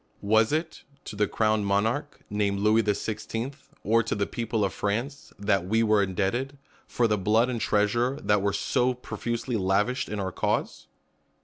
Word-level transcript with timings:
Was 0.23 0.51
it 0.51 0.81
to 1.05 1.15
the 1.15 1.27
crowned 1.27 1.67
monarch, 1.67 2.21
nam^ 2.31 2.57
Louis 2.59 2.81
the 2.81 2.95
Sixteenth, 2.95 3.69
or 3.83 4.01
to 4.01 4.15
the 4.15 4.25
people 4.25 4.65
of 4.65 4.73
France, 4.73 5.31
that 5.37 5.67
we 5.67 5.83
were 5.83 6.01
indebted, 6.01 6.57
for 6.87 7.07
the 7.07 7.19
blood 7.19 7.49
and 7.49 7.61
treasure 7.61 8.17
that 8.23 8.41
were 8.41 8.51
so 8.51 8.95
profusely 8.95 9.57
lavished 9.57 10.09
in 10.09 10.19
our 10.19 10.31
cause 10.31 10.87